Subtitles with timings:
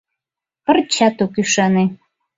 [0.65, 1.85] Пырчат ок ӱшане.